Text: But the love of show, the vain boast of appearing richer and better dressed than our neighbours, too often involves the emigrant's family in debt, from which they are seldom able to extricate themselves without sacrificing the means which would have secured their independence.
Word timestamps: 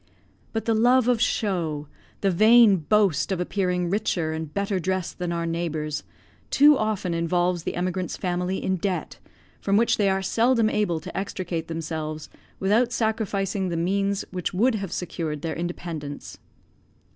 But 0.51 0.65
the 0.65 0.73
love 0.73 1.07
of 1.07 1.21
show, 1.21 1.87
the 2.21 2.31
vain 2.31 2.77
boast 2.77 3.31
of 3.31 3.39
appearing 3.39 3.91
richer 3.91 4.33
and 4.33 4.51
better 4.51 4.79
dressed 4.79 5.19
than 5.19 5.31
our 5.31 5.45
neighbours, 5.45 6.03
too 6.49 6.75
often 6.75 7.13
involves 7.13 7.61
the 7.61 7.75
emigrant's 7.75 8.17
family 8.17 8.63
in 8.63 8.77
debt, 8.77 9.19
from 9.59 9.77
which 9.77 9.97
they 9.97 10.09
are 10.09 10.23
seldom 10.23 10.71
able 10.71 10.99
to 11.01 11.15
extricate 11.15 11.67
themselves 11.67 12.29
without 12.59 12.91
sacrificing 12.91 13.69
the 13.69 13.77
means 13.77 14.25
which 14.31 14.55
would 14.55 14.73
have 14.73 14.91
secured 14.91 15.43
their 15.43 15.55
independence. 15.55 16.39